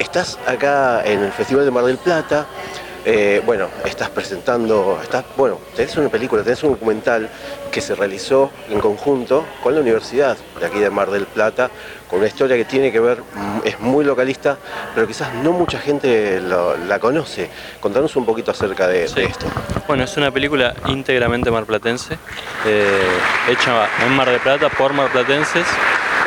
[0.00, 2.46] estás acá en el Festival de Mar del Plata.
[3.06, 7.30] eh, bueno, estás presentando, estás, bueno, tenés una película, tenés un documental
[7.72, 11.70] que se realizó en conjunto con la Universidad de aquí de Mar del Plata,
[12.10, 14.58] con una historia que tiene que ver, mm, es muy localista,
[14.94, 17.48] pero quizás no mucha gente lo- la conoce.
[17.80, 19.14] Contanos un poquito acerca de, Sí.
[19.14, 19.46] de esto.
[19.88, 22.18] Bueno, es una película íntegramente marplatense,
[22.66, 23.00] eh,
[23.48, 25.64] hecha en Mar del Plata por marplatenses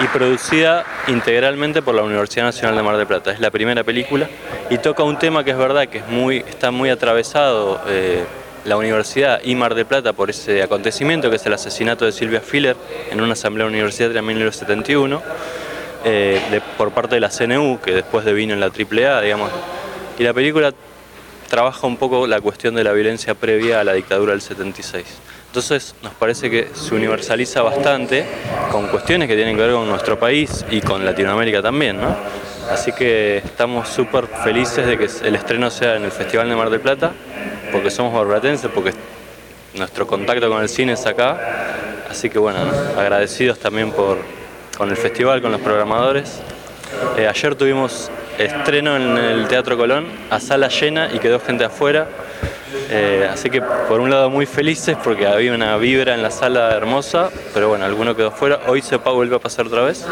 [0.01, 3.31] y producida integralmente por la Universidad Nacional de Mar del Plata.
[3.31, 4.27] Es la primera película
[4.69, 6.01] y toca un tema que es verdad que
[6.47, 8.23] está muy atravesado eh,
[8.65, 12.41] la universidad y Mar del Plata por ese acontecimiento que es el asesinato de Silvia
[12.41, 12.75] Filler
[13.11, 15.21] en una asamblea universitaria en 1971
[16.05, 19.51] eh, de- por parte de la CNU, que después devino en la AAA, digamos.
[20.17, 20.73] Y la película
[21.49, 25.05] trabaja un poco la cuestión de la violencia previa a la dictadura del 76.
[25.53, 28.25] Entonces nos parece que se universaliza bastante
[28.71, 32.17] con cuestiones que tienen que ver con nuestro país y con Latinoamérica también, ¿no?
[32.71, 36.71] Así que estamos súper felices de que el estreno sea en el Festival de Mar
[36.71, 37.11] del Plata,
[37.71, 38.93] porque somos marplatenses, porque
[39.75, 41.39] nuestro contacto con el cine es acá.
[42.09, 42.99] Así que bueno, ¿no?
[42.99, 44.17] agradecidos también por,
[44.75, 46.41] con el festival, con los programadores.
[47.17, 52.07] Eh, ayer tuvimos estreno en el Teatro Colón, a sala llena y quedó gente afuera.
[52.89, 56.71] Eh, así que por un lado muy felices porque había una vibra en la sala
[56.71, 58.61] hermosa, pero bueno, alguno quedó afuera.
[58.67, 60.05] Hoy se vuelve a pasar otra vez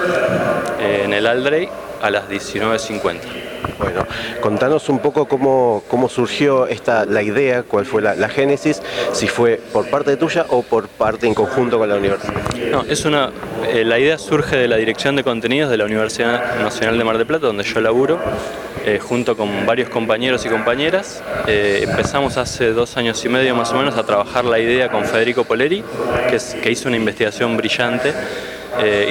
[0.80, 1.70] eh, en el Aldrey
[2.02, 3.51] a las 19.50.
[3.78, 4.06] Bueno,
[4.42, 8.82] contanos un poco cómo, cómo surgió esta, la idea, cuál fue la, la génesis,
[9.14, 12.34] si fue por parte tuya o por parte en conjunto con la universidad.
[12.72, 13.32] No, es una.
[13.68, 17.18] eh, la idea surge de la dirección de contenidos de la Universidad Nacional de Mar
[17.18, 18.20] del Plata, donde yo laburo,
[18.86, 21.24] eh, junto con varios compañeros y compañeras.
[21.48, 25.06] Eh, empezamos hace dos años y medio más o menos a trabajar la idea con
[25.06, 25.84] Federico Poleri,
[26.30, 28.14] que, hizo una investigación brillante.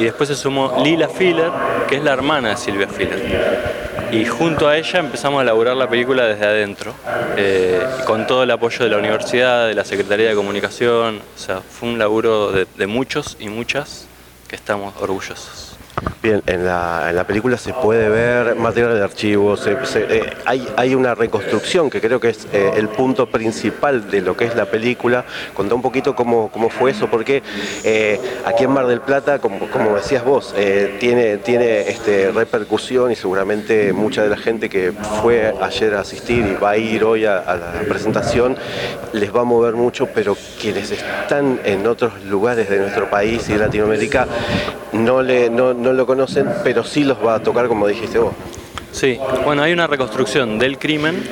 [0.01, 1.51] Y después se sumó Lila Filler,
[1.87, 3.21] que es la hermana de Silvia Filler.
[4.13, 6.95] Y junto a ella empezamos a elaborar la película desde adentro,
[7.37, 11.21] eh, con todo el apoyo de la universidad, de la Secretaría de Comunicación.
[11.37, 14.07] O sea, fue un laburo de, de muchos y muchas
[14.49, 15.80] que estamos orgullosos.
[16.23, 20.95] Bien, en la, en la película se puede ver material de archivo, eh, hay, hay
[20.95, 24.67] una reconstrucción que creo que es eh, el punto principal de lo que es la
[24.67, 25.25] película.
[25.55, 27.43] Contá un poquito cómo, cómo fue eso, porque
[27.85, 30.55] eh, aquí en Mar del Plata, como, como decías vos,
[30.99, 36.47] tiene, tiene este, repercusión y seguramente mucha de la gente que fue ayer a asistir
[36.47, 38.57] y va a ir hoy a, a la presentación
[39.13, 43.53] les va a mover mucho, pero quienes están en otros lugares de nuestro país y
[43.53, 44.27] de Latinoamérica
[44.93, 48.33] no, le, no, no lo conocen, pero sí los va a tocar como dijiste vos.
[48.93, 51.23] Sí, bueno, hay una reconstrucción del crimen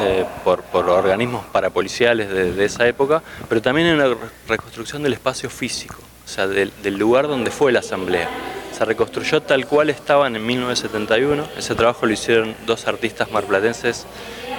[0.00, 4.16] eh, por, por organismos parapoliciales de, de esa época, pero también hay una re-
[4.48, 8.28] reconstrucción del espacio físico, o sea, del, lugar donde fue la asamblea.
[8.72, 11.44] Se reconstruyó tal cual estaban en 1971.
[11.58, 14.06] Ese trabajo lo hicieron dos artistas marplatenses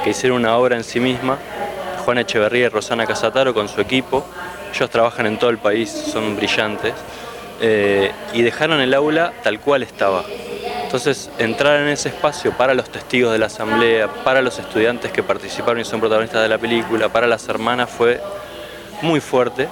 [0.03, 1.39] que hicieron una obra en sí misma,
[2.05, 4.23] Juana Echeverría y Rosana Casataro con su equipo.
[4.75, 6.93] Ellos trabajan en todo el país, son brillantes.
[7.65, 10.25] Eh, y dejaron el aula tal cual estaba.
[10.83, 15.23] Entonces, entrar en ese espacio para los testigos de la asamblea, para los estudiantes que
[15.23, 18.21] participaron y son protagonistas de la película, para las hermanas fue
[19.01, 19.67] muy fuerte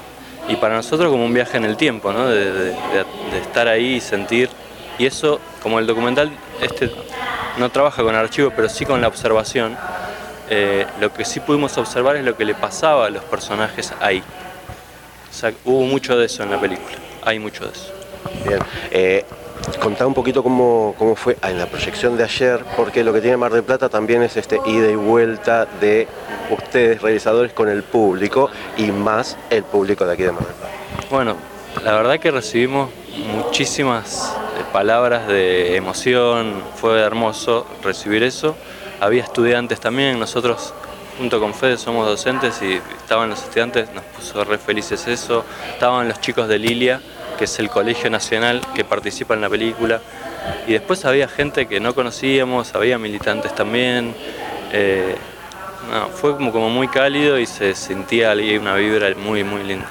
[0.48, 2.28] y para nosotros como un viaje en el tiempo, ¿no?
[2.28, 4.50] de, de- de- estar ahí y sentir.
[4.98, 6.32] Y eso, como el documental,
[6.62, 6.90] este
[7.58, 9.78] no trabaja con archivo, pero sí con la observación,
[10.50, 14.24] eh, lo que sí pudimos observar es lo que le pasaba a los personajes ahí.
[15.30, 17.92] O sea, hubo mucho de eso en la película, hay mucho de eso.
[18.48, 18.60] Bien,
[18.92, 19.26] eh,
[19.82, 23.38] contá un poquito cómo, cómo fue en la proyección de ayer, porque lo que tiene
[23.38, 26.08] Mar del Plata también es este ida y vuelta de
[26.50, 30.74] ustedes realizadores con el público y más el público de aquí de Mar del Plata.
[31.10, 31.36] Bueno,
[31.84, 32.90] la verdad que recibimos
[33.34, 38.56] muchísimas eh, palabras de emoción, fue hermoso recibir eso.
[39.00, 40.74] Había estudiantes también, nosotros
[41.18, 45.46] junto con Fede somos docentes y estaban los estudiantes, nos puso re felices eso.
[45.74, 47.02] Estaban los chicos de Lilia,
[47.38, 50.02] que es el colegio nacional que participa en la película.
[50.68, 54.16] Y después había gente que no conocíamos, había militantes también.
[54.74, 55.16] Eh,
[56.16, 59.90] fue como, como muy cálido y se sentía una vibra muy, muy linda.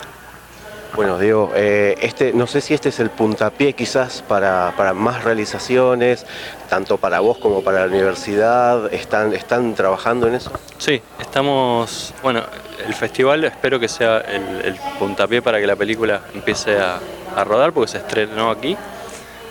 [0.94, 5.22] Bueno, Diego, eh, este, no sé si este es el puntapié quizás para, para, más
[5.22, 6.26] realizaciones,
[6.68, 8.92] tanto para vos como para la universidad.
[8.92, 10.50] ¿Están, ¿Están trabajando en eso?
[10.78, 12.42] Sí, estamos, bueno,
[12.86, 16.98] el festival espero que sea el, puntapié para que la película empiece a,
[17.36, 18.76] a rodar, porque se estrenó aquí.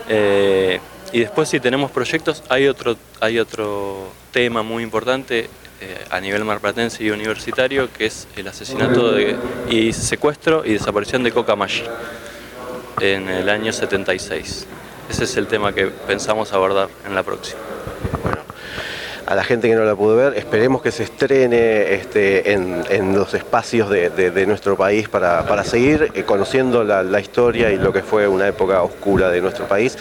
[0.10, 0.80] Eh,
[1.12, 5.50] y después si tenemos proyectos, hay otro, hay otro tema muy importante
[5.82, 9.38] eh, a nivel marplatense y universitario, que es el asesinato de,
[9.70, 11.84] y secuestro y desaparición de Coca Maggi
[13.02, 14.68] en el año 76.
[15.10, 17.62] Ese es el tema que pensamos abordar en la próxima.
[18.24, 18.40] Bueno,
[19.26, 23.16] a la gente que no la pudo ver, esperemos que se estrene este, en, en,
[23.16, 27.72] los espacios de, de, de nuestro país para, para seguir eh, conociendo la, la, historia
[27.72, 29.98] y lo que fue una época oscura de nuestro país.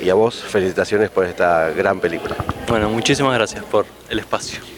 [0.00, 2.36] Y a vos, felicitaciones por esta gran película.
[2.66, 4.77] Bueno, muchísimas gracias por el espacio.